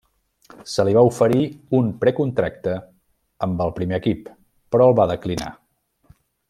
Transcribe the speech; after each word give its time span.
Se 0.75 0.85
li 0.87 0.95
va 0.97 1.03
oferir 1.09 1.43
un 1.81 1.91
precontracte 2.05 2.73
amb 3.49 3.63
el 3.69 3.75
primer 3.79 4.03
equip, 4.05 4.35
però 4.77 4.93
el 4.93 5.01
va 5.03 5.11
declinar. 5.17 5.55